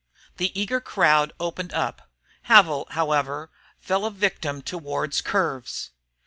The 0.37 0.59
eager 0.59 0.81
crowd 0.81 1.31
opened 1.39 1.75
up. 1.75 2.09
Havil, 2.49 2.89
however, 2.89 3.51
fell 3.79 4.03
a 4.05 4.09
victim 4.09 4.63
to 4.63 4.79
Ward's 4.79 5.21
curves. 5.21 5.91